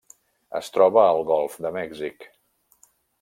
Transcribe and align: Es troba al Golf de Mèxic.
Es 0.59 0.71
troba 0.77 1.03
al 1.09 1.21
Golf 1.31 1.57
de 1.67 1.73
Mèxic. 1.77 2.27